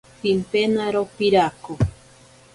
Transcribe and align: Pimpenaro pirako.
Pimpenaro 0.21 1.01
pirako. 1.15 1.73